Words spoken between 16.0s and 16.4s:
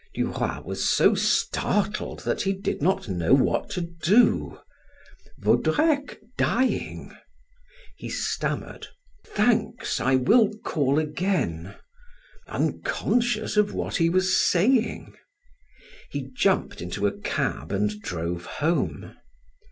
He